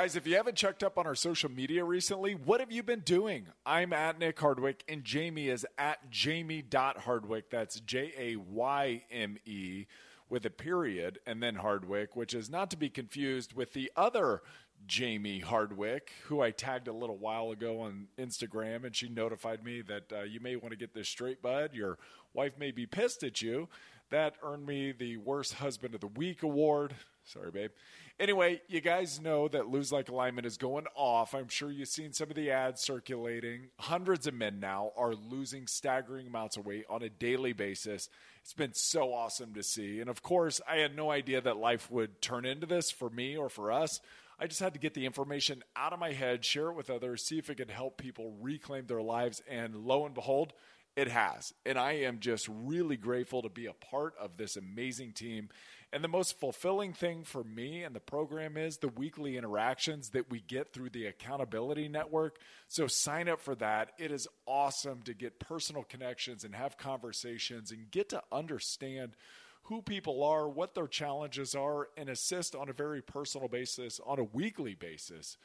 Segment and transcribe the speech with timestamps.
[0.00, 3.00] Guys, if you haven't checked up on our social media recently, what have you been
[3.00, 3.46] doing?
[3.66, 7.50] I'm at Nick Hardwick, and Jayme is at jayme.hardwick.
[7.50, 9.84] That's J A Y M E
[10.30, 14.40] with a period and then Hardwick, which is not to be confused with the other
[14.86, 19.82] Jamie Hardwick, who I tagged a little while ago on Instagram, and she notified me
[19.82, 21.74] that uh, you may want to get this straight, bud.
[21.74, 21.98] Your
[22.32, 23.68] wife may be pissed at you.
[24.08, 26.94] That earned me the Worst Husband of the Week award.
[27.32, 27.70] Sorry, babe.
[28.18, 31.32] Anyway, you guys know that Lose Like Alignment is going off.
[31.32, 33.68] I'm sure you've seen some of the ads circulating.
[33.78, 38.08] Hundreds of men now are losing staggering amounts of weight on a daily basis.
[38.42, 40.00] It's been so awesome to see.
[40.00, 43.36] And of course, I had no idea that life would turn into this for me
[43.36, 44.00] or for us.
[44.40, 47.22] I just had to get the information out of my head, share it with others,
[47.22, 49.40] see if it could help people reclaim their lives.
[49.48, 50.52] And lo and behold,
[50.96, 51.52] it has.
[51.64, 55.48] And I am just really grateful to be a part of this amazing team.
[55.92, 60.30] And the most fulfilling thing for me and the program is the weekly interactions that
[60.30, 62.38] we get through the Accountability Network.
[62.68, 63.92] So sign up for that.
[63.98, 69.16] It is awesome to get personal connections and have conversations and get to understand
[69.64, 74.18] who people are, what their challenges are, and assist on a very personal basis on
[74.18, 75.36] a weekly basis.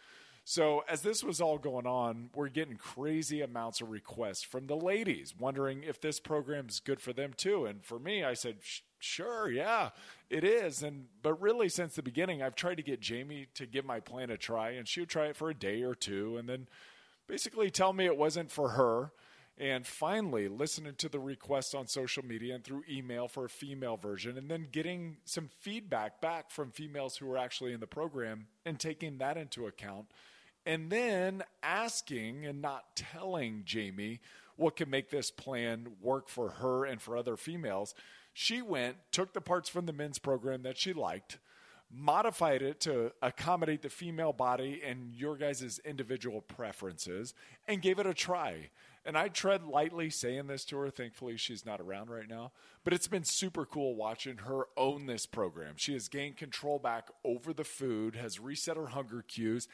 [0.48, 4.76] So, as this was all going on, we're getting crazy amounts of requests from the
[4.76, 7.66] ladies wondering if this program is good for them too.
[7.66, 8.58] And for me, I said,
[9.00, 9.90] sure, yeah,
[10.30, 10.84] it is.
[10.84, 14.30] And but really, since the beginning, I've tried to get Jayme to give my plan
[14.30, 16.68] a try, and she would try it for a day or two, and then
[17.26, 19.14] basically tell me it wasn't for her.
[19.58, 23.98] And finally, listening to the requests on social media and through email for a female
[23.98, 28.46] version, and then getting some feedback back from females who were actually in the program
[28.64, 30.06] and taking that into account
[30.66, 34.20] and then asking and not telling Jayme
[34.56, 37.94] what can make this plan work for her and for other females.
[38.34, 41.38] She went, took the parts from the men's program that she liked,
[41.92, 47.34] modified it to accommodate the female body and your guys' individual preferences,
[47.68, 48.70] and gave it a try.
[49.06, 50.90] And I tread lightly saying this to her.
[50.90, 52.52] Thankfully, she's not around right now.
[52.84, 55.76] But it's been super cool watching her own this program.
[55.78, 59.68] She has gained control back over the food, has reset her hunger cues,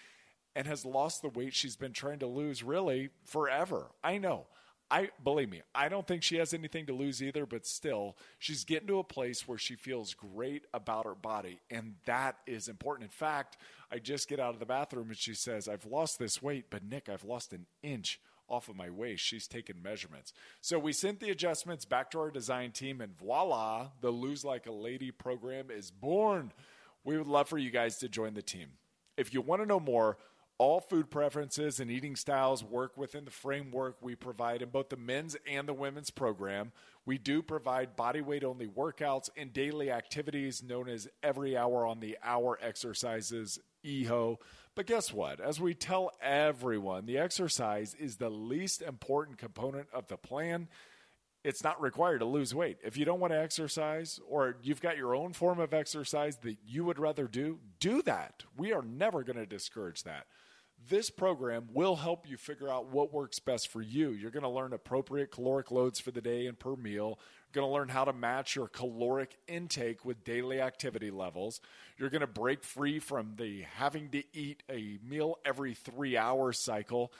[0.56, 3.88] and has lost the weight she's been trying to lose really forever.
[4.03, 4.47] I know.
[4.91, 8.66] I believe me, I don't think she has anything to lose either, but still, she's
[8.66, 13.06] getting to a place where she feels great about her body, and that is important.
[13.06, 13.56] In fact,
[13.90, 16.84] I just get out of the bathroom and she says, I've lost this weight, but
[16.84, 18.19] Nick, I've lost an inch
[18.50, 19.23] off of my waist.
[19.23, 20.34] She's taken measurements.
[20.59, 24.67] So we sent the adjustments back to our design team, and voila, the Lose Like
[24.67, 26.51] a Lady program is born.
[27.06, 28.67] We would love for you guys to join the team.
[29.16, 30.17] If you want to know more,
[30.61, 34.95] all food preferences and eating styles work within the framework we provide in both the
[34.95, 36.72] men's and the women's program.
[37.03, 41.99] We do provide body weight only workouts and daily activities known as every hour on
[41.99, 44.38] the hour exercises, EHO.
[44.75, 45.39] But guess what?
[45.39, 50.69] As we tell everyone, the exercise is the least important component of the plan.
[51.43, 52.78] It's not required to lose weight.
[52.83, 56.57] If you don't want to exercise or you've got your own form of exercise that
[56.63, 58.43] you would rather do, do that.
[58.55, 60.28] We are never going to discourage that.
[60.90, 64.09] This program will help you figure out what works best for you.
[64.09, 67.19] You're going to learn appropriate caloric loads for the day and per meal.
[67.53, 71.62] You're going to learn how to match your caloric intake with daily activity levels.
[71.97, 76.52] You're going to break free from the having to eat a meal every three hour
[76.52, 77.12] cycle.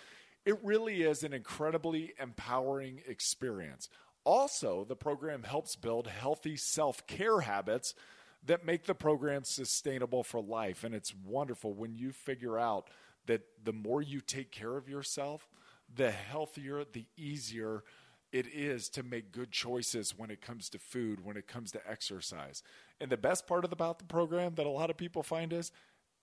[0.46, 3.90] It really is an incredibly empowering experience.
[4.24, 7.94] Also, the program helps build healthy self care habits
[8.46, 10.84] that make the program sustainable for life.
[10.84, 12.90] And it's wonderful when you figure out
[13.28, 15.48] that the more you take care of yourself,
[15.94, 17.84] the healthier, the easier
[18.32, 21.82] it is to make good choices when it comes to food, when it comes to
[21.90, 22.64] exercise.
[23.00, 25.72] And the best part about the program that a lot of people find is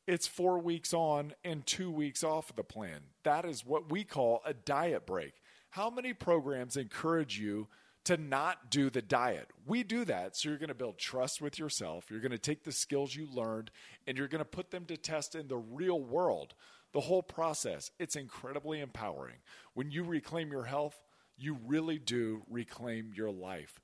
[0.06, 3.00] it's four weeks on and two weeks off of the plan.
[3.24, 5.34] That is what we call a diet break.
[5.70, 7.68] How many programs encourage you
[8.08, 9.48] to not do the diet?
[9.66, 10.36] We do that.
[10.36, 12.10] So you're going to build trust with yourself.
[12.10, 13.70] You're going to take the skills you learned
[14.06, 16.54] and you're going to put them to test in the real world
[16.92, 19.36] the whole process, it's incredibly empowering.
[19.74, 20.98] When you reclaim your health,
[21.36, 23.80] you really do reclaim your life.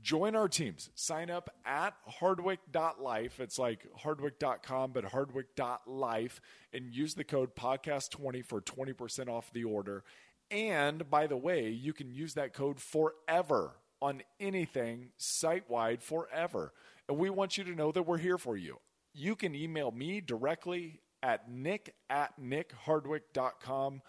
[0.00, 0.90] Join our teams.
[0.94, 3.40] Sign up at hardwick.life.
[3.40, 6.40] It's like hardwick.com, but hardwick.life,
[6.72, 10.04] and use the code podcast20 for 20% off the order.
[10.50, 16.72] And by the way, you can use that code forever on anything site wide forever.
[17.08, 18.78] And we want you to know that we're here for you.
[19.14, 24.02] You can email me directly at nick at nickhardwick.com.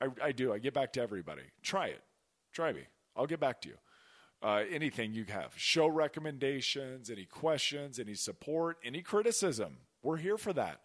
[0.00, 0.52] I, I do.
[0.52, 1.42] I get back to everybody.
[1.62, 2.02] Try it.
[2.52, 2.82] Try me.
[3.16, 3.76] I'll get back to you.
[4.42, 9.78] Uh, anything you have, show recommendations, any questions, any support, any criticism.
[10.02, 10.80] We're here for that.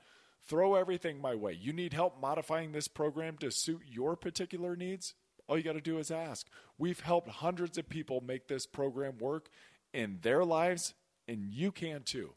[0.47, 1.53] Throw everything my way.
[1.53, 5.13] You need help modifying this program to suit your particular needs?
[5.47, 6.47] All you got to do is ask.
[6.77, 9.49] We've helped hundreds of people make this program work
[9.93, 10.93] in their lives,
[11.27, 12.33] and you can too.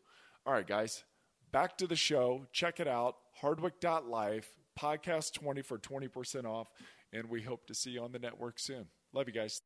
[0.46, 1.04] All right, guys,
[1.52, 2.46] back to the show.
[2.52, 4.48] Check it out hardwick.life,
[4.78, 6.70] podcast 20 for 20% off,
[7.12, 8.86] and we hope to see you on the network soon.
[9.12, 9.62] Love you guys.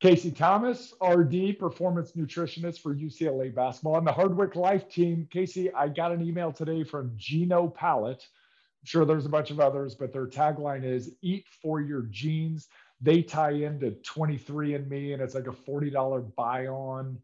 [0.00, 3.96] Casey Thomas, RD, performance nutritionist for UCLA basketball.
[3.96, 8.20] On the Hardwick Life team, Casey, I got an email today from GenoPalate.
[8.22, 12.68] I'm sure there's a bunch of others, but their tagline is Eat for Your Genes.
[13.00, 17.18] They tie into 23andMe, and it's like a $40 buy on.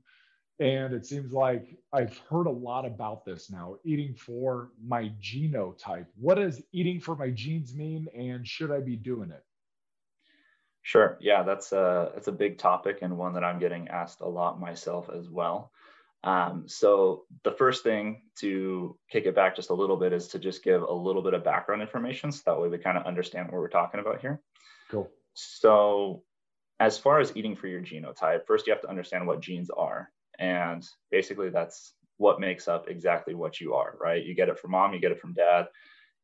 [0.58, 6.06] And it seems like I've heard a lot about this now eating for my genotype.
[6.16, 9.44] What does eating for my genes mean, and should I be doing it?
[10.84, 11.16] Sure.
[11.18, 14.60] Yeah, that's a that's a big topic and one that I'm getting asked a lot
[14.60, 15.72] myself as well.
[16.22, 20.38] Um, so the first thing to kick it back just a little bit is to
[20.38, 23.46] just give a little bit of background information, so that way we kind of understand
[23.46, 24.42] what we're talking about here.
[24.90, 25.10] Cool.
[25.32, 26.22] So,
[26.80, 30.10] as far as eating for your genotype, first you have to understand what genes are,
[30.38, 33.96] and basically that's what makes up exactly what you are.
[33.98, 34.22] Right?
[34.22, 35.68] You get it from mom, you get it from dad,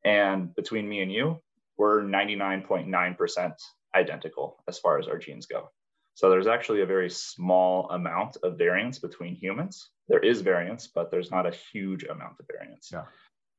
[0.05, 1.41] and between me and you,
[1.79, 3.55] we're 99.9 percent
[3.95, 5.71] identical as far as our genes go.
[6.15, 9.91] So there's actually a very small amount of variance between humans.
[10.09, 12.91] There is variance, but there's not a huge amount of variance.
[12.93, 13.05] Yeah.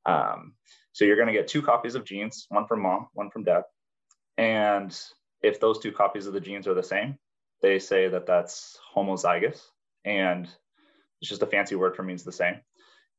[0.05, 0.53] Um,
[0.91, 3.63] so you're going to get two copies of genes, one from mom, one from dad.
[4.37, 4.97] And
[5.41, 7.17] if those two copies of the genes are the same,
[7.61, 9.61] they say that that's homozygous.
[10.05, 10.45] And
[11.21, 12.55] it's just a fancy word for means the same.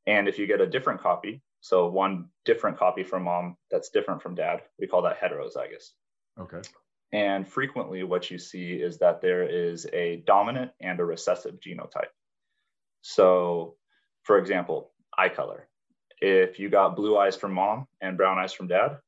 [0.07, 4.21] And if you get a different copy, so one different copy from mom that's different
[4.21, 5.91] from dad, we call that heterozygous.
[6.41, 6.61] Okay.
[7.13, 12.13] And frequently, what you see is that there is a dominant and a recessive genotype.
[13.03, 13.77] So,
[14.23, 15.69] for example, eye color.
[16.21, 18.99] If you got blue eyes from mom and brown eyes from dad,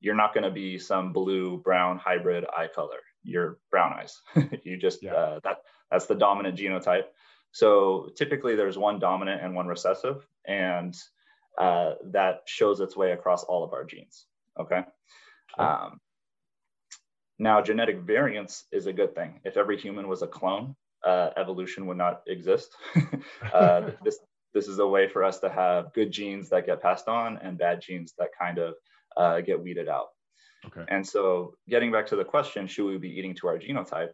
[0.00, 2.98] you're not going to be some blue brown hybrid eye color.
[3.22, 4.20] You're brown eyes.
[4.64, 5.14] you just yeah.
[5.14, 5.58] uh, that
[5.90, 7.04] that's the dominant genotype.
[7.52, 10.94] So typically, there's one dominant and one recessive, and
[11.56, 14.26] uh, that shows its way across all of our genes.
[14.60, 14.82] Okay.
[15.56, 16.00] Um,
[17.38, 19.40] now, genetic variance is a good thing.
[19.44, 22.74] If every human was a clone, uh, evolution would not exist.
[23.52, 24.18] uh, this
[24.52, 27.58] this is a way for us to have good genes that get passed on and
[27.58, 28.74] bad genes that kind of
[29.16, 30.10] uh, get weeded out.
[30.66, 30.84] Okay.
[30.86, 34.10] And so, getting back to the question, should we be eating to our genotype?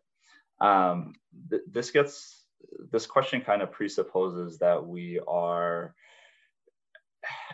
[0.60, 1.12] Um,
[1.50, 2.44] th- this gets
[2.90, 5.94] this question kind of presupposes that we are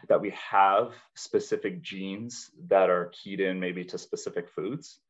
[0.08, 5.00] that we have specific genes that are keyed in maybe to specific foods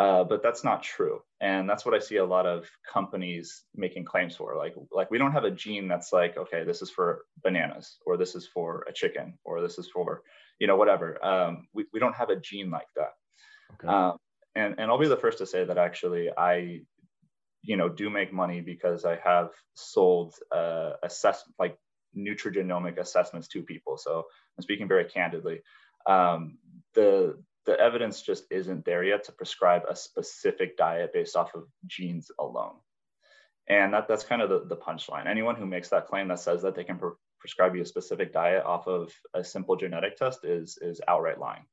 [0.00, 4.06] uh, but that's not true, and that's what I see a lot of companies making
[4.06, 4.56] claims for.
[4.56, 8.16] Like, like we don't have a gene that's like, okay, this is for bananas, or
[8.16, 10.22] this is for a chicken, or this is for,
[10.58, 11.22] you know, whatever.
[11.22, 13.12] Um, we we don't have a gene like that.
[13.74, 13.88] Okay.
[13.88, 14.16] Um,
[14.54, 16.80] and and I'll be the first to say that actually I,
[17.62, 21.76] you know, do make money because I have sold uh, assess like
[22.16, 23.98] nutrigenomic assessments to people.
[23.98, 24.24] So
[24.56, 25.60] I'm speaking very candidly.
[26.06, 26.56] Um,
[26.94, 31.64] the the evidence just isn't there yet to prescribe a specific diet based off of
[31.86, 32.74] genes alone.
[33.68, 35.26] And that, that's kind of the, the punchline.
[35.26, 38.32] Anyone who makes that claim that says that they can pre- prescribe you a specific
[38.32, 41.64] diet off of a simple genetic test is, is outright lying.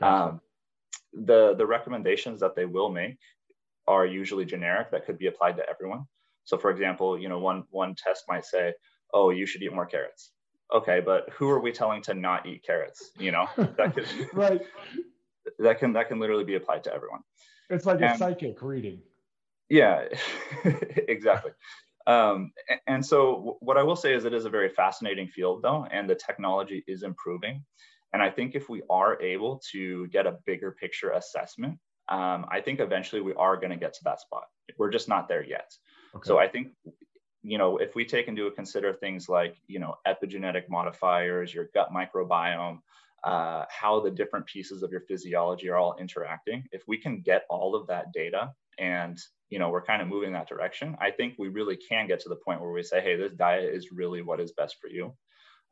[0.00, 0.30] Gotcha.
[0.30, 0.40] Um,
[1.12, 3.18] the, the recommendations that they will make
[3.86, 6.04] are usually generic that could be applied to everyone.
[6.44, 8.72] So for example, you know, one, one test might say,
[9.14, 10.32] oh, you should eat more carrots.
[10.74, 13.12] Okay, but who are we telling to not eat carrots?
[13.18, 14.62] You know, that could, right
[15.58, 17.20] that can that can literally be applied to everyone.
[17.70, 19.00] It's like and, a psychic reading.
[19.68, 20.04] Yeah,
[21.08, 21.52] exactly.
[22.06, 22.52] Um,
[22.86, 26.08] and, so what I will say is it is a very fascinating field though, and
[26.08, 27.64] the technology is improving.
[28.12, 32.60] And I think if we are able to get a bigger picture assessment, um, I
[32.60, 34.44] think eventually we are going to get to that spot.
[34.78, 35.72] We're just not there yet.
[36.14, 36.28] Okay.
[36.28, 36.68] So I think
[37.42, 41.90] you know if we take into consider things like you know epigenetic modifiers, your gut
[41.92, 42.78] microbiome,
[43.26, 46.62] uh, how the different pieces of your physiology are all interacting.
[46.70, 49.18] If we can get all of that data and
[49.50, 52.28] you know we're kind of moving that direction, I think we really can get to
[52.28, 55.12] the point where we say, hey, this diet is really what is best for you.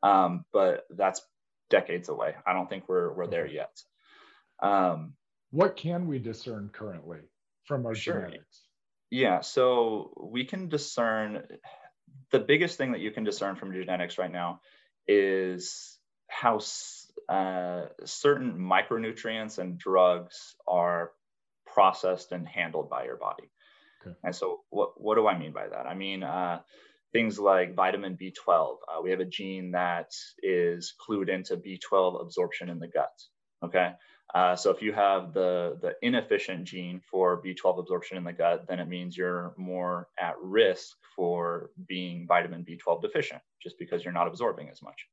[0.03, 1.21] Um, but that's
[1.69, 2.35] decades away.
[2.45, 3.71] I don't think we're we're there yet.
[4.61, 5.13] Um,
[5.51, 7.19] what can we discern currently
[7.63, 8.19] from our sure.
[8.19, 8.63] genetics?
[9.09, 11.43] Yeah, so we can discern
[12.31, 14.59] the biggest thing that you can discern from genetics right now
[15.07, 15.97] is
[16.27, 16.59] how
[17.29, 21.11] uh, certain micronutrients and drugs are
[21.65, 23.49] processed and handled by your body.
[24.05, 24.15] Okay.
[24.23, 25.87] And so, what, what do I mean by that?
[25.87, 26.59] I mean, uh,
[27.13, 28.77] things like vitamin B12.
[28.87, 30.11] Uh, we have a gene that
[30.43, 33.13] is clued into B12 absorption in the gut.
[33.63, 33.93] Okay.
[34.33, 38.65] Uh, so if you have the, the inefficient gene for B12 absorption in the gut,
[38.67, 44.13] then it means you're more at risk for being vitamin B12 deficient, just because you're
[44.13, 45.07] not absorbing as much.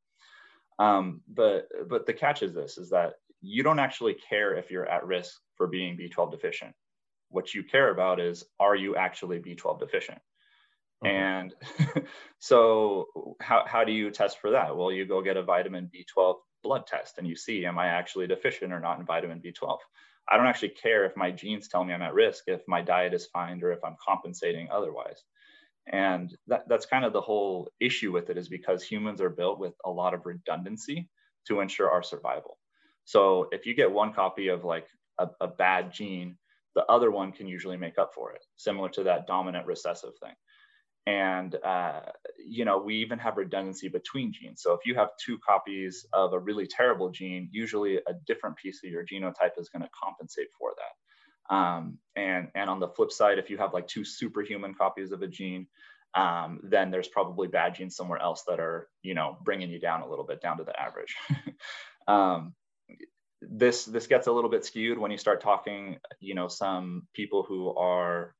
[0.78, 4.88] Um, but but the catch is this: is that you don't actually care if you're
[4.88, 6.74] at risk for being B12 deficient.
[7.28, 10.18] What you care about is are you actually B12 deficient?
[11.04, 11.14] Okay.
[11.14, 11.54] And
[12.38, 13.06] so,
[13.40, 14.76] how, how do you test for that?
[14.76, 18.28] Well, you go get a vitamin B12 blood test and you see, am I actually
[18.28, 19.78] deficient or not in vitamin B12?
[20.30, 23.12] I don't actually care if my genes tell me I'm at risk, if my diet
[23.12, 25.24] is fine, or if I'm compensating otherwise.
[25.86, 29.58] And that, that's kind of the whole issue with it is because humans are built
[29.58, 31.08] with a lot of redundancy
[31.48, 32.58] to ensure our survival.
[33.04, 34.86] So if you get one copy of like
[35.18, 36.36] a, a bad gene,
[36.74, 40.34] the other one can usually make up for it, similar to that dominant recessive thing.
[41.04, 42.02] And uh,
[42.38, 44.62] you know we even have redundancy between genes.
[44.62, 48.80] So if you have two copies of a really terrible gene usually a different piece
[48.84, 50.94] of your genotype is going to compensate for that
[51.50, 55.22] um, and and on the flip side if you have like two superhuman copies of
[55.22, 55.66] a gene
[56.14, 60.02] um, then there's probably bad genes somewhere else that are you know bringing you down
[60.02, 61.16] a little bit down to the average
[62.08, 62.54] um,
[63.40, 67.42] this this gets a little bit skewed when you start talking you know some people
[67.42, 68.34] who are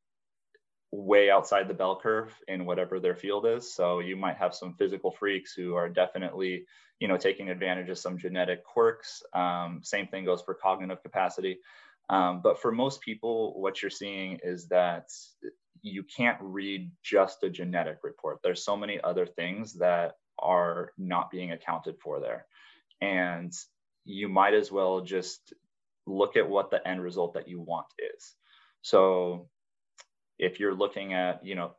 [0.92, 3.72] way outside the bell curve in whatever their field is.
[3.74, 6.66] So you might have some physical freaks who are definitely,
[7.00, 9.22] you know, taking advantage of some genetic quirks.
[9.32, 11.60] Um, same thing goes for cognitive capacity.
[12.08, 15.08] Um, but for most people, what you're seeing is that
[15.82, 18.38] you can't read just a genetic report.
[18.42, 22.46] There's so many other things that are not being accounted for there.
[23.00, 23.52] And
[24.04, 25.52] you might as well just
[26.06, 28.34] look at what the end result that you want is.
[28.82, 29.48] So
[30.38, 31.72] if you're looking at, you know,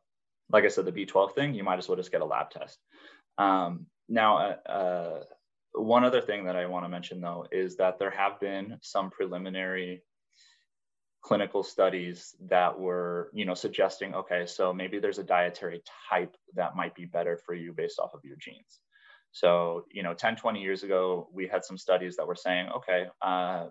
[0.51, 2.77] like I said, the B12 thing, you might as well just get a lab test.
[3.37, 5.23] Um, now, uh, uh,
[5.73, 9.09] one other thing that I want to mention though is that there have been some
[9.09, 10.03] preliminary
[11.23, 16.75] clinical studies that were, you know, suggesting, okay, so maybe there's a dietary type that
[16.75, 18.81] might be better for you based off of your genes.
[19.31, 23.05] So, you know, 10, 20 years ago, we had some studies that were saying, okay,
[23.21, 23.67] uh,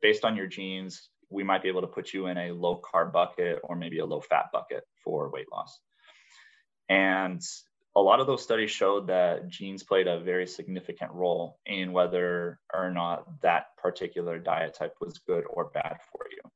[0.00, 3.12] based on your genes, we might be able to put you in a low carb
[3.12, 5.80] bucket or maybe a low fat bucket for weight loss.
[6.88, 7.42] And
[7.96, 12.60] a lot of those studies showed that genes played a very significant role in whether
[12.72, 16.49] or not that particular diet type was good or bad for you.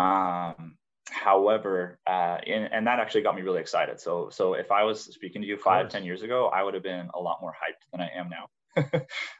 [0.00, 0.76] Um,
[1.10, 4.00] however, uh, and, and, that actually got me really excited.
[4.00, 6.82] So, so if I was speaking to you five, ten years ago, I would have
[6.82, 8.48] been a lot more hyped than I am now.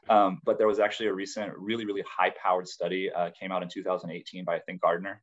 [0.10, 3.62] um, but there was actually a recent, really, really high powered study uh, came out
[3.62, 5.22] in 2018 by I think Gardner,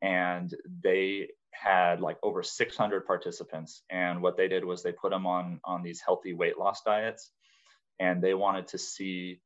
[0.00, 3.82] and they had like over 600 participants.
[3.90, 7.30] And what they did was they put them on on these healthy weight loss diets,
[7.98, 9.40] and they wanted to see,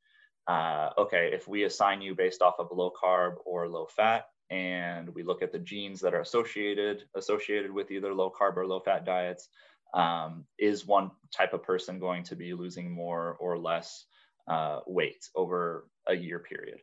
[0.46, 5.08] uh, okay, if we assign you based off of low carb or low fat, and
[5.14, 8.80] we look at the genes that are associated associated with either low carb or low
[8.80, 9.48] fat diets
[9.94, 14.04] um, is one type of person going to be losing more or less
[14.46, 16.80] uh, weight over a year period.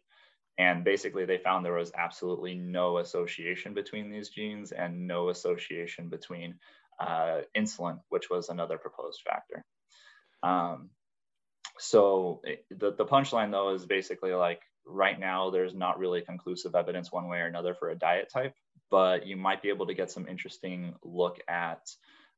[0.57, 6.09] And basically, they found there was absolutely no association between these genes and no association
[6.09, 6.55] between
[6.99, 9.63] uh, insulin, which was another proposed factor.
[10.43, 10.89] Um,
[11.77, 16.75] so it, the, the punchline, though, is basically like right now, there's not really conclusive
[16.75, 18.53] evidence one way or another for a diet type,
[18.89, 21.89] but you might be able to get some interesting look at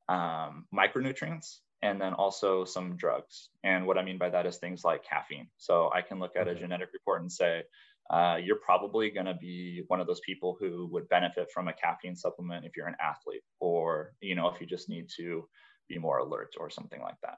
[0.09, 3.49] um, micronutrients and then also some drugs.
[3.63, 5.47] And what I mean by that is things like caffeine.
[5.57, 7.63] So I can look at a genetic report and say,
[8.09, 11.73] uh, you're probably going to be one of those people who would benefit from a
[11.73, 15.47] caffeine supplement if you're an athlete, or you know, if you just need to
[15.87, 17.37] be more alert or something like that.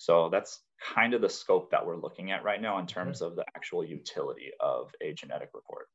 [0.00, 0.60] So that's
[0.94, 3.84] kind of the scope that we're looking at right now in terms of the actual
[3.84, 5.88] utility of a genetic report.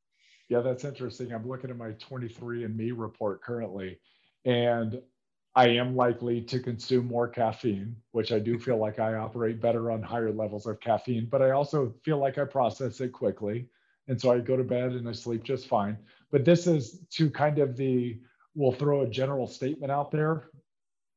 [0.47, 1.33] Yeah, that's interesting.
[1.33, 3.99] I'm looking at my 23andMe report currently,
[4.45, 5.01] and
[5.55, 9.89] I am likely to consume more caffeine, which I do feel like I operate better
[9.89, 13.67] on higher levels of caffeine, but I also feel like I process it quickly.
[14.07, 15.97] And so I go to bed and I sleep just fine.
[16.31, 18.19] But this is to kind of the,
[18.53, 20.51] we'll throw a general statement out there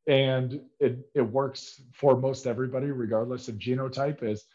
[0.08, 4.46] and it, it works for most everybody, regardless of genotype, is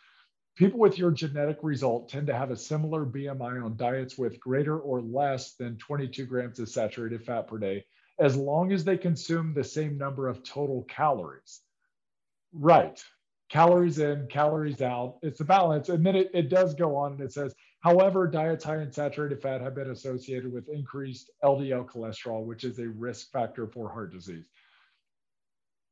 [0.56, 4.80] people with your genetic result tend to have a similar BMI on diets with greater
[4.80, 7.86] or less than 22 grams of saturated fat per day
[8.20, 11.62] as long as they consume the same number of total calories.
[12.52, 13.04] Right.
[13.50, 15.18] Calories in, calories out.
[15.22, 15.90] It's a balance.
[15.90, 19.42] And then it, it does go on and it says, however, diets high in saturated
[19.42, 24.12] fat have been associated with increased LDL cholesterol, which is a risk factor for heart
[24.12, 24.46] disease.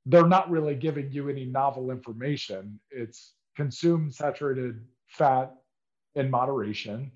[0.05, 2.79] They're not really giving you any novel information.
[2.89, 5.53] It's consume saturated fat
[6.15, 7.11] in moderation.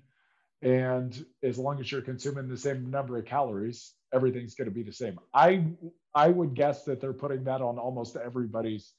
[0.62, 4.82] And as long as you're consuming the same number of calories, everything's going to be
[4.82, 5.18] the same.
[5.34, 5.66] I
[6.14, 8.94] I would guess that they're putting that on almost everybody's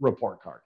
[0.00, 0.60] report card.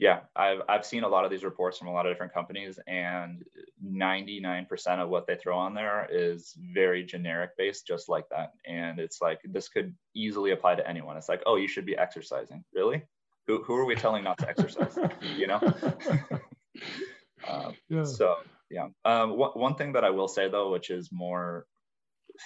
[0.00, 2.78] Yeah, I've I've seen a lot of these reports from a lot of different companies,
[2.86, 3.44] and
[3.84, 8.52] 99% of what they throw on there is very generic based, just like that.
[8.64, 11.16] And it's like this could easily apply to anyone.
[11.16, 12.62] It's like, oh, you should be exercising.
[12.72, 13.02] Really?
[13.48, 14.96] Who who are we telling not to exercise?
[15.36, 15.60] you know.
[17.48, 18.04] um, yeah.
[18.04, 18.36] So
[18.70, 21.66] yeah, um, one one thing that I will say though, which is more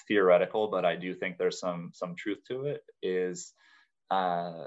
[0.08, 3.52] theoretical, but I do think there's some some truth to it, is
[4.12, 4.66] uh,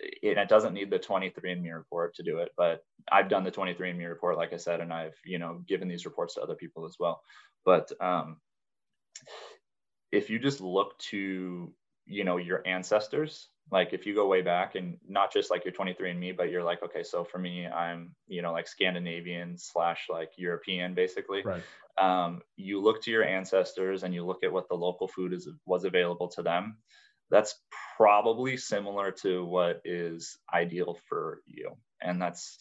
[0.00, 4.38] it, doesn't need the 23andMe report to do it, but I've done the 23andMe report,
[4.38, 7.20] like I said, and I've you know given these reports to other people as well.
[7.66, 8.38] But um,
[10.12, 11.72] if you just look to
[12.06, 15.74] you know your ancestors, like if you go way back and not just like your
[15.74, 20.30] 23andMe, but you're like, okay, so for me, I'm you know like Scandinavian slash like
[20.38, 21.42] European, basically.
[21.42, 21.62] Right.
[21.98, 25.50] Um, you look to your ancestors and you look at what the local food is
[25.66, 26.78] was available to them
[27.30, 27.54] that's
[27.96, 31.72] probably similar to what is ideal for you.
[32.00, 32.58] And that's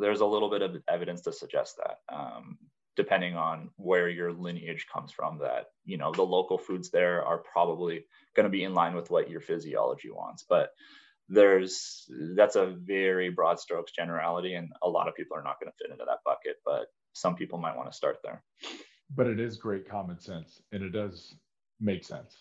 [0.00, 2.58] there's a little bit of evidence to suggest that, um,
[2.96, 7.38] depending on where your lineage comes from, that you know the local foods there are
[7.38, 8.04] probably
[8.36, 10.44] going to be in line with what your physiology wants.
[10.48, 10.70] But
[11.28, 12.04] there's
[12.36, 15.76] that's a very broad strokes generality, and a lot of people are not going to
[15.80, 16.56] fit into that bucket.
[16.64, 18.42] But some people might want to start there.
[19.14, 21.36] But it is great common sense, and it does
[21.80, 22.36] make sense.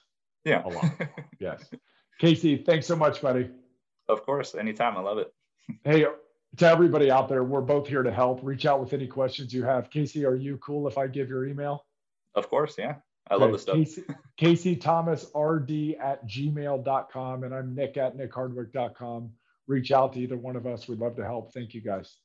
[0.45, 0.63] Yeah.
[0.63, 0.91] A lot.
[1.39, 1.69] yes.
[2.19, 3.49] Casey, thanks so much, buddy.
[4.07, 4.55] Of course.
[4.55, 4.97] Anytime.
[4.97, 5.33] I love it.
[5.83, 6.05] hey,
[6.57, 8.41] to everybody out there, we're both here to help.
[8.43, 9.89] Reach out with any questions you have.
[9.89, 11.85] Casey, are you cool if I give your email?
[12.35, 12.75] Of course.
[12.77, 12.95] Yeah.
[13.29, 13.75] I love this stuff.
[13.75, 14.03] Casey,
[14.37, 17.43] Casey Thomas RD at gmail.com.
[17.43, 19.31] And I'm Nick at nickhardwick.com.
[19.67, 20.87] Reach out to either one of us.
[20.87, 21.53] We'd love to help.
[21.53, 22.17] Thank you guys.